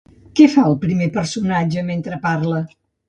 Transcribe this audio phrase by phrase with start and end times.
[0.37, 2.65] Què fa el primer personatge mentre parla?